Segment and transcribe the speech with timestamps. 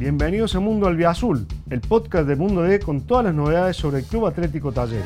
[0.00, 4.06] Bienvenidos a Mundo Albiazul, el podcast de Mundo D con todas las novedades sobre el
[4.06, 5.04] Club Atlético Talleres.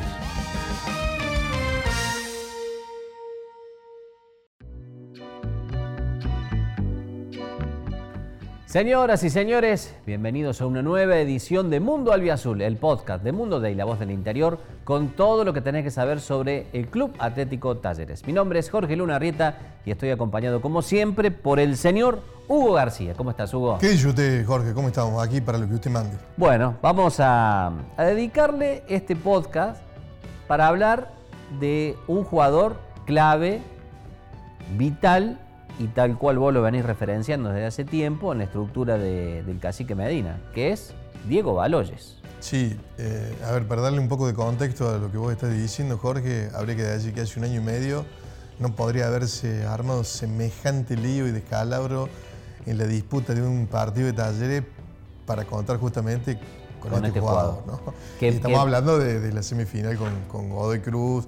[8.75, 13.61] Señoras y señores, bienvenidos a una nueva edición de Mundo Albiazul, el podcast de Mundo
[13.61, 17.15] Day, la voz del interior, con todo lo que tenés que saber sobre el Club
[17.21, 18.27] Atlético Talleres.
[18.27, 22.73] Mi nombre es Jorge Luna Rieta y estoy acompañado, como siempre, por el señor Hugo
[22.73, 23.15] García.
[23.15, 23.79] ¿Cómo estás, Hugo?
[23.79, 24.75] ¿Qué dice usted, Jorge?
[24.75, 25.23] ¿Cómo estamos?
[25.23, 26.17] Aquí para lo que usted mande.
[26.37, 29.81] Bueno, vamos a, a dedicarle este podcast
[30.49, 31.13] para hablar
[31.61, 32.75] de un jugador
[33.07, 33.63] clave,
[34.77, 35.39] vital
[35.79, 39.59] y tal cual vos lo venís referenciando desde hace tiempo en la estructura de- del
[39.59, 40.93] cacique Medina, que es
[41.29, 42.17] Diego Baloyes.
[42.41, 45.53] Sí, eh, a ver, para darle un poco de contexto a lo que vos estás
[45.53, 48.05] diciendo, Jorge, habría que decir que hace un año y medio
[48.59, 52.09] no podría haberse armado semejante lío y descalabro
[52.67, 54.63] en la disputa de un partido de talleres
[55.27, 56.39] para contar justamente
[56.81, 57.63] con, Con este, este jugador.
[57.65, 57.83] jugador.
[58.21, 58.27] ¿no?
[58.29, 61.27] Estamos hablando de, de la semifinal con, con Godoy Cruz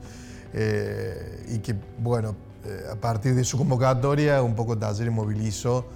[0.52, 5.86] eh, y que, bueno, eh, a partir de su convocatoria, un poco Talleres movilizó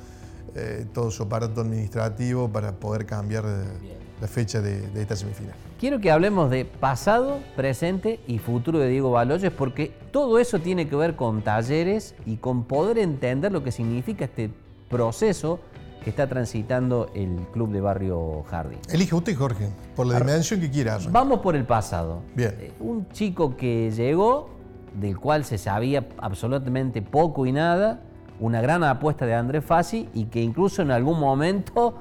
[0.54, 5.54] eh, todo su aparato administrativo para poder cambiar eh, la fecha de, de esta semifinal.
[5.78, 10.88] Quiero que hablemos de pasado, presente y futuro de Diego Baloyes, porque todo eso tiene
[10.88, 14.50] que ver con talleres y con poder entender lo que significa este
[14.90, 15.60] proceso
[16.04, 18.78] que está transitando el club de Barrio Jardín.
[18.90, 20.98] Elige usted, Jorge, por la dimensión que quiera.
[21.10, 22.22] Vamos por el pasado.
[22.34, 22.72] Bien.
[22.80, 24.48] Un chico que llegó,
[24.94, 28.00] del cual se sabía absolutamente poco y nada,
[28.40, 31.94] una gran apuesta de Andrés Fassi y que incluso en algún momento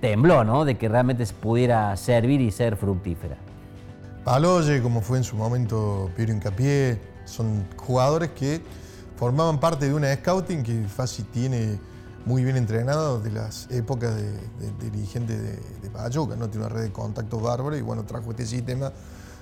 [0.00, 0.64] tembló, ¿no?
[0.64, 3.36] De que realmente pudiera servir y ser fructífera.
[4.24, 8.60] Paloye, como fue en su momento Piero Incapié, son jugadores que
[9.16, 11.78] formaban parte de una scouting que Fassi tiene
[12.24, 16.48] muy bien entrenado de las épocas de, de- de dirigente de, de ¿no?
[16.48, 18.92] Tiene una red de contactos bárbara y bueno, trajo este sistema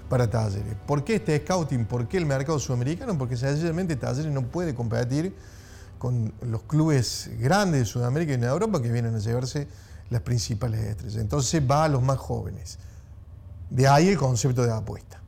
[0.08, 0.74] para Talleres.
[0.86, 1.84] ¿Por qué este scouting?
[1.86, 3.16] ¿Por qué el mercado sudamericano?
[3.18, 5.34] Porque sencillamente Talleres no puede competir
[5.98, 9.66] con los clubes grandes de Sudamérica y de Europa que vienen a llevarse
[10.10, 11.16] las principales estrellas.
[11.16, 12.78] Entonces va a los más jóvenes.
[13.70, 15.20] De ahí el concepto de apuesta.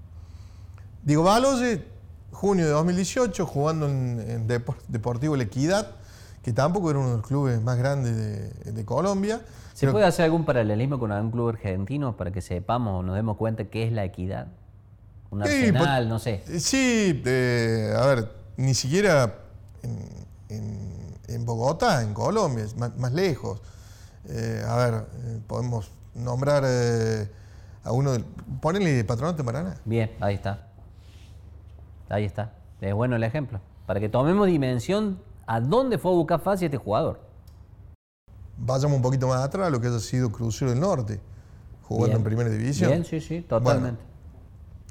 [1.02, 1.84] Diego Baloye,
[2.32, 5.92] junio de 2018, jugando en, en Depor- Deportivo La Equidad,
[6.42, 9.40] que tampoco era uno de los clubes más grandes de, de Colombia.
[9.74, 13.36] ¿Se puede hacer algún paralelismo con algún club argentino para que sepamos o nos demos
[13.36, 14.48] cuenta qué es la equidad?
[15.30, 16.42] Un Sí, arsenal, po- no sé.
[16.48, 19.34] Eh, Sí, eh, a ver, ni siquiera
[19.82, 19.98] en,
[20.48, 23.60] en- en Bogotá, en Colombia, es más, más lejos.
[24.28, 24.94] Eh, a ver,
[25.24, 27.28] eh, podemos nombrar eh,
[27.84, 28.24] a uno del.
[28.60, 29.76] Ponele Patronato de Paraná.
[29.84, 30.66] Bien, ahí está.
[32.08, 32.52] Ahí está.
[32.80, 33.60] Es bueno el ejemplo.
[33.86, 37.20] Para que tomemos dimensión a dónde fue a buscar fácil este jugador.
[38.56, 41.20] Vayamos un poquito más atrás a lo que haya sido Crucero del Norte,
[41.82, 42.16] jugando Bien.
[42.18, 42.90] en Primera División.
[42.90, 44.02] Bien, sí, sí, totalmente.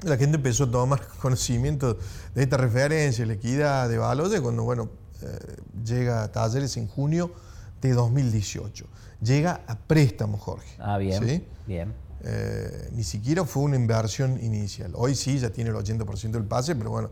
[0.02, 1.98] La gente empezó a tomar conocimiento
[2.34, 4.88] de esta referencia, la equidad de Baloye, cuando bueno,
[5.22, 7.32] eh, llega a Talleres en junio
[7.80, 8.86] de 2018.
[9.20, 10.76] Llega a préstamo, Jorge.
[10.78, 11.26] ah, bien.
[11.26, 11.44] ¿sí?
[11.66, 11.92] Bien.
[12.24, 14.92] Eh, ni siquiera fue una inversión inicial.
[14.94, 17.10] Hoy sí, ya tiene el 80% del pase, pero bueno,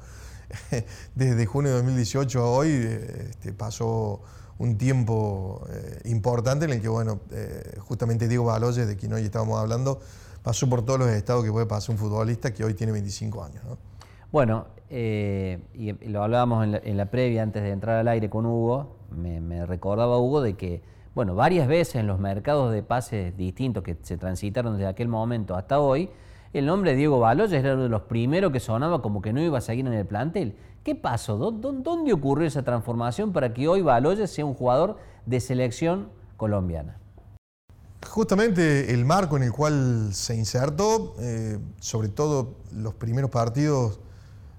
[1.14, 4.20] desde junio de 2018 a hoy eh, este, pasó
[4.58, 7.20] un tiempo eh, importante en el que, bueno,
[7.80, 10.00] justamente Diego Baloyes, de quien hoy estábamos hablando,
[10.46, 13.64] pasó por todos los estados que puede pasar un futbolista que hoy tiene 25 años.
[13.64, 13.78] ¿no?
[14.30, 18.94] Bueno, eh, y lo hablábamos en la, previa antes de entrar al aire con Hugo.
[19.10, 20.82] Me, me recordaba Hugo de que,
[21.16, 25.56] bueno, varias veces en los mercados de pases distintos que se transitaron desde aquel momento
[25.56, 26.10] hasta hoy,
[26.52, 29.40] el nombre de Diego Baloyes era uno de los primeros que sonaba como que no
[29.40, 30.54] iba a seguir en el plantel.
[30.84, 31.36] ¿Qué pasó?
[31.38, 34.96] ¿Dó- dó- ¿Dónde ocurrió esa transformación para que hoy Baloyes sea un jugador
[35.26, 36.98] de selección colombiana?
[38.08, 44.00] Justamente el marco en el cual se insertó, eh, sobre todo los primeros partidos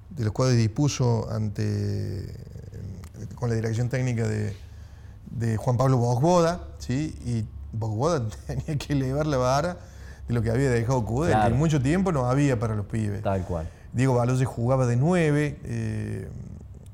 [0.09, 2.33] de los cuales dispuso ante,
[3.35, 4.55] con la dirección técnica de,
[5.31, 7.15] de Juan Pablo Bosboda, ¿sí?
[7.25, 9.77] y Bosboda tenía que elevar la vara
[10.27, 11.47] de lo que había dejado Cudel, Claro.
[11.47, 13.21] que en mucho tiempo no había para los pibes.
[13.23, 13.69] Tal cual.
[13.93, 16.29] Diego Baloyes jugaba de 9 eh,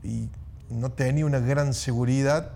[0.04, 0.30] y
[0.70, 2.52] no tenía una gran seguridad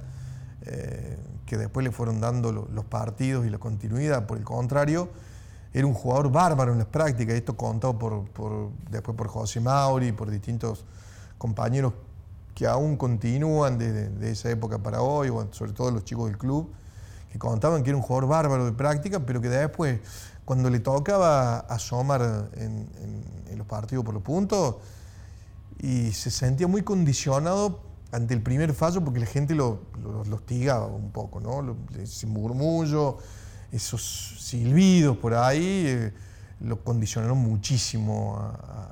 [0.63, 4.27] eh, que después le fueron dando lo- los partidos y la continuidad.
[4.27, 5.09] Por el contrario,
[5.73, 7.33] era un jugador bárbaro en las prácticas.
[7.35, 10.85] Esto contado por, por- después por José Mauri, por distintos
[11.39, 11.93] compañeros
[12.53, 16.69] que aún continúan desde de esa época para hoy, sobre todo los chicos del club,
[17.31, 19.99] que contaban que era un jugador bárbaro de práctica, pero que después,
[20.43, 22.87] cuando le tocaba asomar en-
[23.49, 24.75] en los partidos por los puntos,
[25.79, 27.79] y se sentía muy condicionado
[28.11, 31.75] ante el primer fallo porque la gente lo, lo- lo hostigaba un poco, ¿no?
[32.05, 33.17] Sin murmullo,
[33.71, 36.13] esos silbidos por ahí eh,
[36.61, 38.37] lo condicionaron muchísimo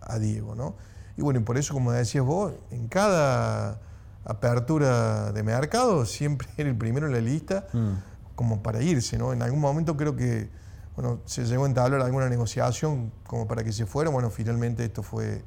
[0.02, 0.76] a, Diego, ¿no?
[1.18, 3.80] Y bueno, y por eso, como decías vos, en cada
[4.26, 7.90] apertura de mercado siempre era el primero en la lista mm.
[8.36, 9.34] como para irse, ¿no?
[9.34, 10.50] En algún momento creo que,
[10.96, 15.04] bueno, se llegó a entablar alguna negociación como para que se fuera, bueno, finalmente esto
[15.04, 15.44] fue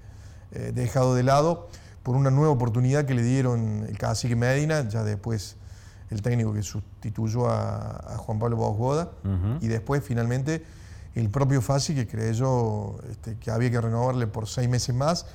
[0.53, 1.69] eh, dejado de lado
[2.09, 5.59] por una nueva oportunidad que le dieron el cacique Medina, ya después
[6.09, 9.11] el técnico que sustituyó a, Juan Pablo Bosgoda,
[9.61, 10.65] y después finalmente
[11.15, 15.27] el propio Fasi que creyó este, que había que renovarle por seis meses más.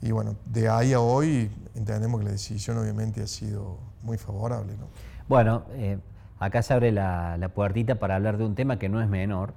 [0.00, 4.74] Y bueno, de ahí a hoy entendemos que la decisión obviamente ha sido muy favorable.
[5.28, 5.98] Bueno, eh,
[6.38, 9.54] acá se abre la, la, puertita para hablar de un tema que no es menor.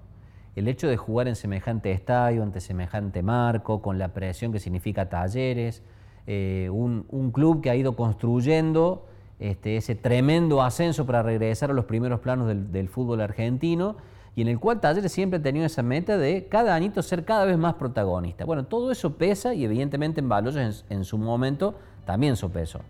[0.55, 5.09] El hecho de jugar en semejante estadio, ante semejante marco, con la presión que significa
[5.09, 5.83] talleres,
[6.31, 9.07] eh, un, un, club que ha ido construyendo
[9.39, 13.97] este, ese tremendo ascenso para regresar a los primeros planos del, fútbol argentino
[14.35, 17.45] y en el cual Talleres siempre ha tenido esa meta de cada añito ser cada
[17.45, 18.45] vez más protagonista.
[18.45, 21.73] Bueno, todo eso pesa y evidentemente en Baloyes en, su momento
[22.05, 22.81] también sopesó.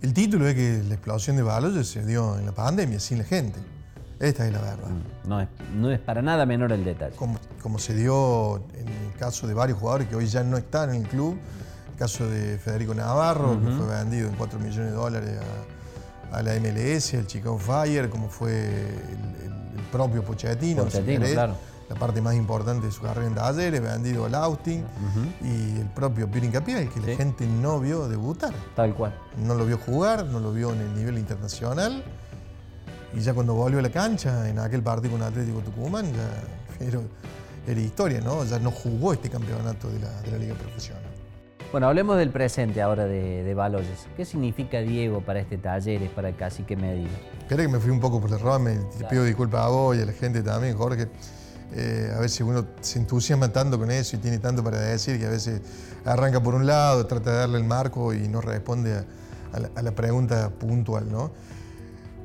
[0.00, 3.24] El título es que la explosión de Baloyes se dio en la pandemia, sin la
[3.24, 3.60] gente.
[4.18, 4.88] Esta es la verdad.
[4.88, 7.14] Mm, no es, no es para nada menor el detalle.
[7.14, 10.90] Como, como se dio en el caso de varios jugadores que hoy ya no están
[10.90, 11.38] en el club,
[11.92, 15.82] el caso de Federico Navarro, que fue vendido en 4 millones de dólares a
[16.32, 20.86] a la MLS, al Chicago Fire, como fue el, propio Pochettino,
[21.88, 24.82] la parte más importante de su carrera en talleres, vendido al Austin,
[25.42, 28.54] y el propio Pierre Incapié, que la gente no vio debutar.
[28.74, 29.14] Tal cual.
[29.36, 32.02] No lo vio jugar, no lo vio en el nivel internacional,
[33.12, 36.86] y ya cuando volvió a la cancha, en aquel partido con Atlético Tucumán, ya
[37.66, 38.42] era, historia, ¿no?
[38.44, 41.02] Ya no jugó este campeonato de la, de la Liga Profesional.
[41.72, 44.06] Bueno, hablemos del presente ahora de, de Baloyes.
[44.14, 47.08] ¿Qué significa Diego para este taller, para el cacique Medina?
[47.48, 50.02] Creo que me fui un poco por el rama, te pido disculpas a vos y
[50.02, 51.08] a la gente también, Jorge.
[51.74, 55.24] Eh, a veces uno se entusiasma tanto con eso y tiene tanto para decir que
[55.24, 55.62] a veces
[56.04, 58.94] arranca por un lado, trata de darle el marco y no responde
[59.54, 61.30] a, la, pregunta puntual, ¿no?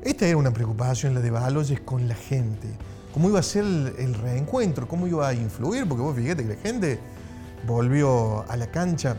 [0.02, 2.68] Esta era una preocupación, la de Baloyes, con la gente.
[3.14, 4.90] ¿Cómo iba a ser el, el reencuentro?
[4.90, 5.88] ¿Cómo iba a influir?
[5.88, 7.00] Porque vos fíjate que la gente
[7.66, 9.16] volvió a la cancha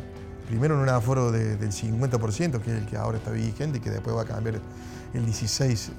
[0.49, 3.91] primero en un aforo del 50%, que es el que ahora está vigente y que
[3.91, 4.59] después va a cambiar
[5.13, 5.95] el 16%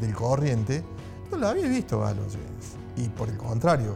[0.00, 0.82] del corriente,
[1.30, 2.36] no lo había visto Baloyes.
[2.96, 3.94] Y por el contrario,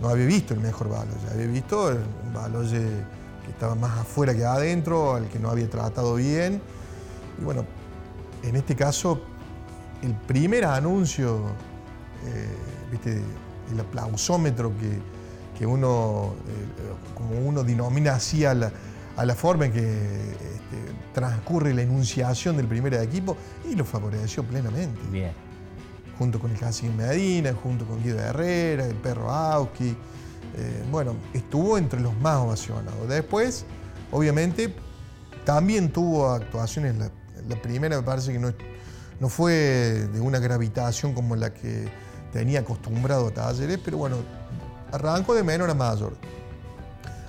[0.00, 3.04] no había visto el mejor Baloyes, había visto un Baloyes
[3.44, 6.62] que estaba más afuera que adentro, al que no había tratado bien.
[7.38, 7.66] Y bueno,
[8.42, 9.20] en este caso,
[10.00, 11.42] el primer anuncio,
[12.24, 12.48] eh,
[12.90, 13.20] ¿viste?
[13.70, 14.98] el aplausómetro que,
[15.58, 18.72] que uno, eh, como uno denomina así a la,
[19.18, 23.36] a la forma en que este, transcurre la enunciación del primer equipo
[23.68, 25.00] y lo favoreció plenamente.
[25.10, 25.32] Bien.
[26.16, 29.88] Junto con el Cacique Medina, junto con Guido Herrera, el perro Auski.
[30.56, 33.08] Eh, bueno, estuvo entre los más ovacionados.
[33.08, 33.64] Después,
[34.12, 34.72] obviamente,
[35.44, 37.10] también tuvo actuaciones, la,
[37.60, 38.52] primera me parece que no,
[39.18, 41.88] no fue de una gravitación como la que
[42.32, 44.18] tenía acostumbrado a Talleres, pero bueno,
[44.92, 46.12] arrancó de menor a mayor.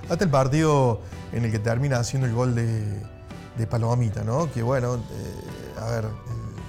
[0.10, 1.02] Hasta el partido
[1.32, 4.50] en el que termina haciendo el gol de, Palomita, ¿no?
[4.52, 6.06] Que bueno, eh, a ver,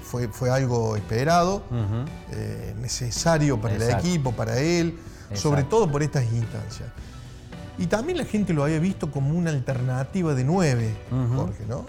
[0.03, 1.63] fue, fue algo esperado,
[2.33, 4.99] eh, necesario para el equipo, para él,
[5.35, 6.89] sobre todo por estas instancias.
[7.79, 10.95] Y también la gente lo había visto como una alternativa de nueve,
[11.35, 11.87] Jorge, ¿no?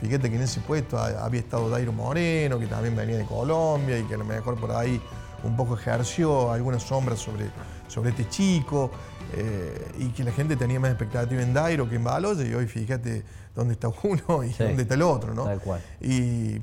[0.00, 4.04] Fíjate que en ese puesto había estado Dairo Moreno, que también venía de Colombia y
[4.04, 5.00] que a lo mejor por ahí
[5.44, 7.50] un poco ejerció algunas sombras sobre,
[7.88, 8.90] sobre este chico.
[9.32, 12.66] Eh, y que la gente tenía más expectativa en Dairo que en Baloyes, y hoy
[12.66, 13.22] fíjate
[13.54, 15.46] dónde está uno y dónde está el otro, ¿no?
[16.00, 16.60] Y,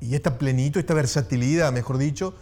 [0.00, 2.32] esta plenitud, esta versatilidad, mejor dicho,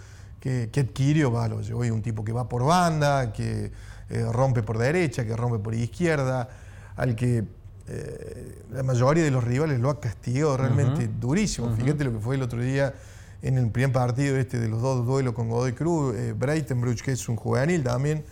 [0.40, 1.70] que, que adquirió Baloyes.
[1.70, 3.72] Hoy un tipo que va por banda, que
[4.10, 6.50] eh, rompe por derecha, que rompe por izquierda,
[6.96, 7.44] al que
[7.88, 11.74] eh, la mayoría de los rivales lo ha castigado realmente durísimo.
[11.74, 12.92] Fíjate lo que fue el otro día
[13.40, 17.26] en el primer partido este de los dos duelos con Godoy Cruz, Breitenbruch, que es
[17.28, 18.22] un juvenil también,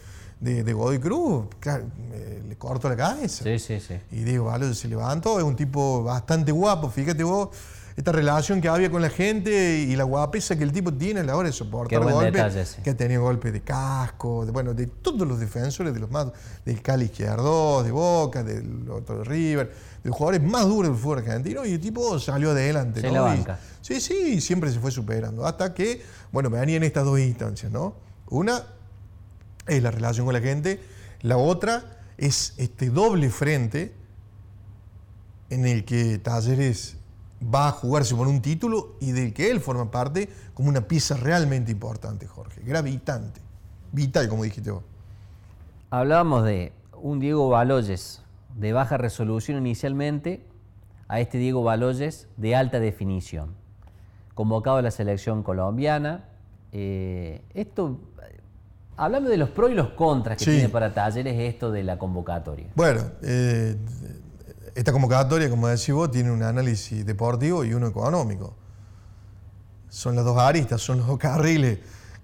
[0.44, 1.84] de, Godoy Cruz, claro,
[2.48, 3.44] le corto la cabeza.
[3.44, 3.94] Sí, sí, sí.
[4.10, 7.48] Y digo, vale, se levantó, es un tipo bastante guapo, fíjate vos,
[7.96, 11.22] esta relación que había con la gente y la guapesa que el tipo tiene a
[11.22, 15.26] la hora de soportar golpes, que ha tenido golpes de casco, de, bueno, de todos
[15.26, 16.26] los defensores, de los más,
[16.64, 19.68] del Cali Izquierdo, de Boca, del otro de River,
[20.02, 23.00] de los jugadores más duros del fútbol argentino, y el tipo salió adelante.
[23.00, 23.58] Se la banca.
[23.80, 27.94] sí, sí, siempre se fue superando, hasta que, bueno, me en estas dos instancias, ¿no?
[28.28, 28.60] Una,
[29.66, 30.80] es la relación con la gente.
[31.23, 31.85] La otra
[32.16, 33.94] es este doble frente
[35.50, 36.97] en el que Talleres
[37.42, 41.16] va a jugarse por un título y del que él forma parte como una pieza
[41.16, 43.40] realmente importante, Jorge, gravitante,
[43.92, 44.85] vital, como dijiste vos.
[45.90, 48.23] Hablábamos de un Diego Baloyes
[48.56, 50.44] de baja resolución inicialmente
[51.09, 53.54] a este Diego Baloyes de alta definición,
[54.35, 56.28] convocado a la selección colombiana.
[56.73, 58.00] Eh, esto,
[58.96, 62.66] hablando de los pros y los contras que tiene para Talleres esto de la convocatoria.
[62.74, 63.76] Bueno, eh,
[64.74, 68.54] esta convocatoria, como decís vos, tiene un análisis deportivo y uno económico.
[69.88, 71.78] Son las dos aristas, son los dos carriles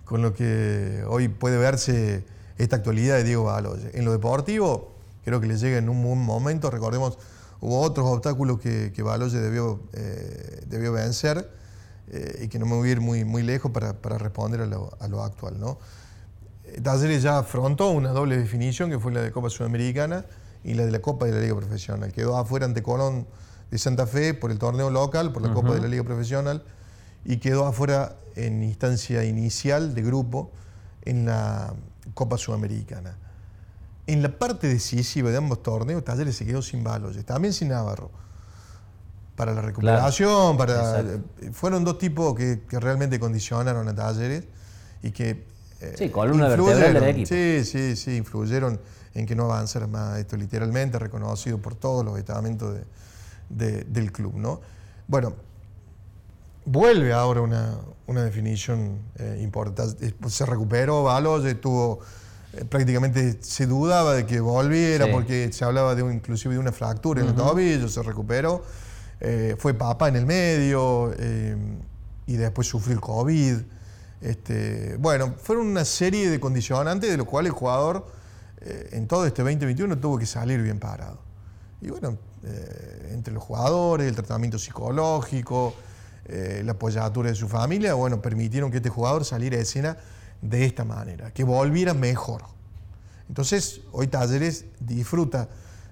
[0.05, 2.25] con lo que hoy puede verse
[2.59, 3.95] esta actualidad de Diego Baloyes.
[3.95, 4.93] En lo deportivo,
[5.25, 6.71] creo que le llega en un buen momento.
[6.71, 7.19] Recordemos,
[7.61, 11.49] hubo otros obstáculos que, que Baloyes debió, eh, debió vencer
[12.12, 15.23] eh, y que no me voy a ir muy, muy lejos para, responder a lo,
[15.23, 15.61] actual.
[15.61, 15.79] ¿no?
[16.83, 20.25] Talleres ya afrontó una doble definición que fue la de Copa Sudamericana
[20.65, 22.12] y la de la Copa de la Liga Profesional.
[22.12, 23.27] Quedó afuera ante Colón
[23.71, 26.65] de Santa Fe por el torneo local, por la Copa de la Liga Profesional,
[27.25, 30.50] y quedó afuera en instancia inicial de grupo
[31.03, 31.75] en la
[32.15, 33.17] Copa Sudamericana.
[34.07, 38.11] En la parte decisiva de ambos torneos, Talleres se quedó sin Baloyes, también sin Navarro.
[39.37, 41.03] Para la recuperación, para
[41.53, 44.45] fueron dos tipos que, realmente condicionaron a Talleres
[45.03, 45.47] y que
[45.81, 47.27] eh, sí, columna vertebral del equipo.
[47.27, 48.81] Sí, sí, sí, influyeron
[49.15, 52.79] en que no avanzara más esto literalmente, reconocido por todos los estamentos
[53.49, 54.35] del club.
[54.37, 54.61] ¿no?
[55.09, 55.35] Bueno,
[56.65, 60.15] vuelve ahora una, definición eh, importante.
[60.29, 62.01] Se recuperó Valos, estuvo
[62.53, 67.23] eh, prácticamente se dudaba de que volviera porque se hablaba de inclusive de una fractura
[67.23, 68.65] en el tobillo, se recuperó.
[69.21, 71.13] Eh, fue papa en el medio
[72.27, 73.57] y después sufrió el COVID.
[74.21, 78.07] Este, bueno, fueron una serie de condicionantes de los cuales el jugador
[78.61, 81.19] eh, en todo este 2021 tuvo que salir bien parado.
[81.81, 85.75] Y bueno, eh, entre los jugadores, el tratamiento psicológico,
[86.27, 89.97] eh, la apoyatura de su familia, bueno, permitieron que este jugador saliera de escena
[90.43, 92.43] de esta manera, que volviera mejor.
[93.29, 95.49] Entonces, hoy Talleres disfruta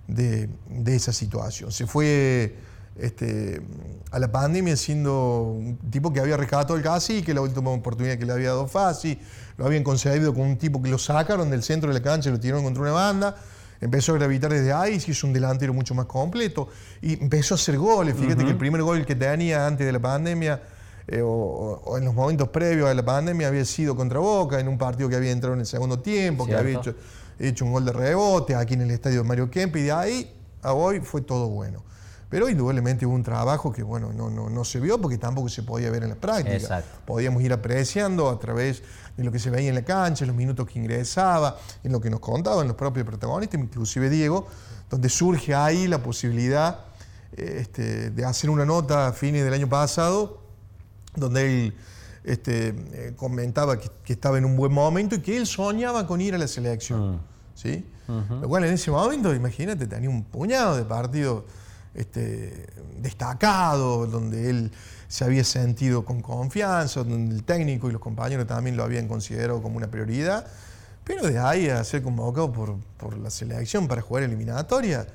[0.06, 0.48] de,
[0.86, 1.70] esa situación.
[1.70, 2.56] Se fue
[2.98, 3.62] este,
[4.10, 8.18] a la pandemia siendo un tipo que había rescatado el casi, que la última oportunidad
[8.18, 9.18] que le había dado fácil,
[9.56, 12.32] lo habían concebido con un tipo que lo sacaron del centro de la cancha y
[12.32, 13.36] lo tiraron contra una banda.
[13.80, 16.68] Empezó a gravitar desde ahí, se hizo un delantero mucho más completo
[17.00, 18.16] y empezó a hacer goles.
[18.16, 20.60] Fíjate que el primer gol que tenía antes de la pandemia
[21.06, 24.76] eh, o, en los momentos previos a la pandemia había sido contra Boca, en un
[24.76, 26.94] partido que había entrado en el segundo tiempo, que había hecho,
[27.38, 30.34] hecho, un gol de rebote aquí en el estadio de Mario Kemp y de ahí
[30.60, 31.84] a hoy fue todo bueno.
[32.28, 35.62] Pero indudablemente hubo un trabajo que bueno, no, no, no se vio porque tampoco se
[35.62, 36.82] podía ver en la práctica.
[37.06, 38.82] Podíamos ir apreciando a través
[39.16, 42.00] de lo que se veía en la cancha, en los minutos que ingresaba, en lo
[42.00, 44.46] que nos contaban los propios protagonistas, inclusive Diego,
[44.90, 46.80] donde surge ahí la posibilidad
[47.32, 50.42] este, de hacer una nota a fines del año pasado,
[51.16, 51.76] donde él
[52.24, 56.34] este, eh, comentaba que, estaba en un buen momento y que él soñaba con ir
[56.34, 57.16] a la selección.
[57.16, 57.20] Mm.
[57.54, 57.86] ¿sí?
[58.06, 61.44] Lo cual en ese momento, imagínate, tenía un puñado de partidos
[61.94, 62.66] este,
[63.00, 64.72] destacado, donde él
[65.08, 69.62] se había sentido con confianza, donde el técnico y los compañeros también lo habían considerado
[69.62, 70.46] como una prioridad.
[71.04, 75.06] Pero de ahí a ser convocado por, por la selección para jugar eliminatoria,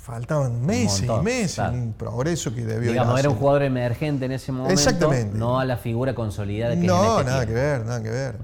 [0.00, 4.50] faltaban meses y meses, un progreso que debió Digamos, era un jugador emergente en ese
[4.50, 5.36] momento, Exactamente.
[5.36, 8.36] no a la figura consolidada que No, este nada que ver, nada que ver.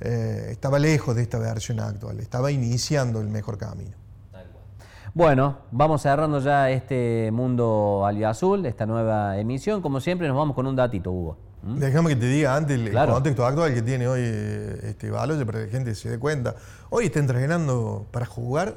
[0.00, 3.99] Eh, estaba lejos de esta versión actual, estaba iniciando el mejor camino.
[5.12, 9.82] Bueno, vamos cerrando ya este mundo azul, esta nueva emisión.
[9.82, 11.36] Como siempre, nos vamos con un datito, Hugo.
[11.62, 11.78] ¿Mm?
[11.78, 15.66] Déjame que te diga antes el, contexto actual que tiene hoy eh, este para que
[15.66, 16.54] la gente se dé cuenta.
[16.90, 18.76] Hoy está entrenando para jugar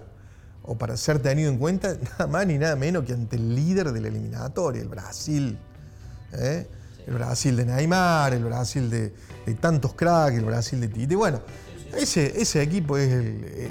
[0.63, 3.91] o para ser tenido en cuenta nada más ni nada menos que ante el líder
[3.91, 5.59] de la eliminatoria, el Brasil.
[6.33, 6.67] ¿eh?
[7.05, 9.13] El Brasil de Neymar, el Brasil de,
[9.59, 11.15] tantos cracks, el Brasil de Tite.
[11.15, 11.41] Bueno,
[11.95, 13.11] ese, ese equipo es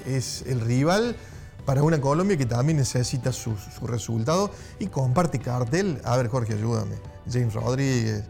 [0.06, 1.16] es el rival
[1.64, 6.00] para una Colombia que también necesita su, resultado y comparte cartel.
[6.04, 6.96] A ver, Jorge, ayúdame.
[7.30, 8.24] James Rodríguez,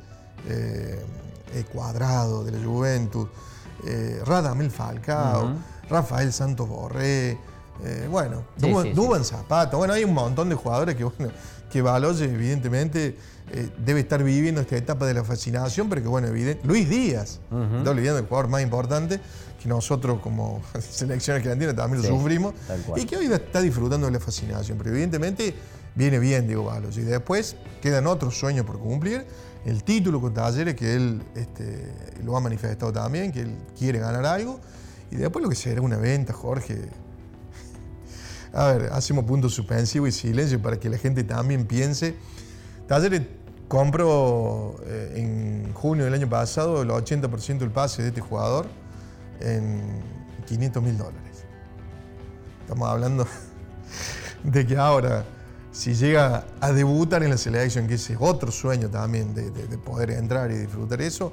[0.48, 1.00] eh,
[1.72, 3.28] Cuadrado de la Juventus,
[3.86, 5.54] eh, Radamel Falcao,
[5.88, 7.38] Rafael Santos Borré,
[7.84, 9.76] eh, bueno, Duban, Zapata.
[9.76, 11.32] Bueno, hay un montón de jugadores que, bueno,
[11.70, 13.16] que Baloye, evidentemente,
[13.78, 16.66] debe estar viviendo esta etapa de la fascinación, pero que, bueno, evidente.
[16.66, 19.20] Luis Díaz, está olvidando el jugador más importante,
[19.62, 22.54] que nosotros como selecciones argentinas también lo sufrimos,
[22.96, 24.78] y que hoy está disfrutando de la fascinación.
[24.78, 25.54] Pero evidentemente
[25.94, 26.96] viene bien Diego Balos.
[26.98, 29.26] Y después quedan otros sueños por cumplir.
[29.64, 31.92] El título con Talleres, que él este,
[32.24, 34.60] lo ha manifestado también, que él quiere ganar algo.
[35.10, 36.88] Y después lo que será una venta, Jorge.
[38.52, 42.16] A ver, hacemos punto suspensivo y silencio para que la gente también piense
[42.86, 43.22] Talleres
[43.68, 48.66] compró eh, en junio del año pasado el 80% del pase de este jugador
[49.42, 49.82] en
[50.46, 51.44] 500 mil dólares.
[52.62, 53.26] Estamos hablando
[54.44, 55.24] de que ahora,
[55.72, 59.78] si llega a debutar en la selección, que ese es otro sueño también de, de
[59.78, 61.32] poder entrar y disfrutar eso,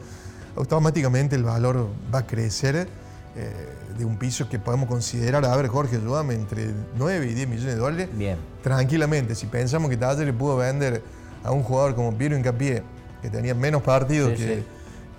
[0.56, 2.88] automáticamente el valor va a crecer
[3.36, 3.51] eh,
[3.98, 7.75] de un piso que podemos considerar, a ver Jorge, ayúdame, entre 9 y 10 millones
[7.75, 8.10] de dólares.
[8.13, 8.38] Bien.
[8.63, 11.04] Tranquilamente, si pensamos que Taller le pudo vender
[11.44, 12.82] a un jugador como Piero Incapié,
[13.22, 14.63] que tenía menos partidos que,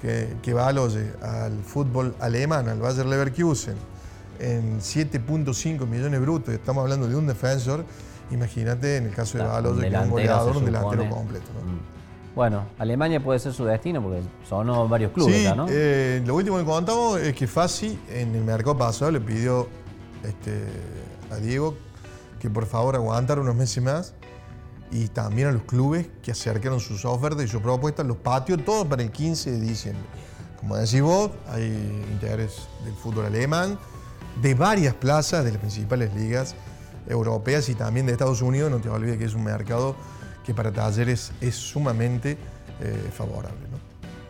[0.00, 0.54] que,
[1.22, 3.76] al fútbol alemán, al Bayer Leverkusen,
[4.38, 7.84] en 7.5 millones brutos, estamos hablando de un defensor,
[8.30, 11.46] imagínate en el caso de Baloye, que es un goleador, un delantero completo.
[11.52, 12.34] Mm.
[12.34, 15.66] Bueno, Alemania puede ser su destino porque son varios clubes, sí, ¿no?
[15.68, 19.68] Eh, lo último que contamos es que Fassi en el mercado pasado le pidió
[20.24, 20.64] este,
[21.30, 21.74] a Diego
[22.38, 24.14] que por favor aguantara unos meses más
[24.90, 28.88] y también a los clubes que acercaron sus ofertas y sus propuestas, los patios, todo
[28.88, 30.04] para el 15 de diciembre.
[30.58, 31.64] Como decís vos, hay
[32.12, 33.78] interés del fútbol alemán,
[34.42, 36.54] de varias plazas de las principales ligas
[37.08, 39.96] europeas y también de Estados Unidos, no te olvides que es un mercado
[40.44, 42.36] que para talleres es sumamente
[42.80, 43.58] eh, favorable.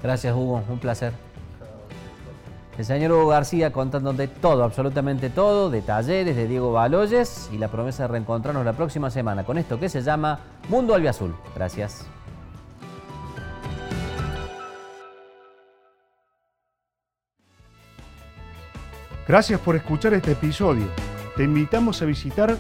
[0.03, 1.30] Gracias Hugo, un placer.
[2.81, 7.69] El señor Hugo García contándote todo, absolutamente todo, de talleres de Diego Baloyes y la
[7.69, 11.37] promesa de reencontrarnos la próxima semana con esto que se llama Mundo Albiazul.
[11.55, 12.07] Gracias.
[19.29, 20.87] Gracias por escuchar este episodio.
[21.37, 22.57] Te invitamos a visitar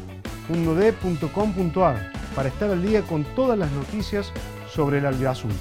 [0.50, 4.30] mundod.com.ar para estar al día con todas las noticias
[4.68, 5.52] sobre el albiazul.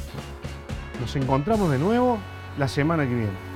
[0.99, 2.17] Nos encontramos de nuevo
[2.57, 3.48] la semana que viene.